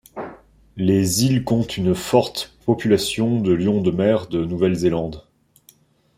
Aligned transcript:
Les 0.77 1.25
îles 1.25 1.43
comptent 1.43 1.77
une 1.77 1.93
forte 1.93 2.57
population 2.65 3.39
de 3.39 3.51
lions 3.53 3.81
de 3.81 3.91
mer 3.91 4.25
de 4.29 4.43
Nouvelle-Zélande. 4.43 5.27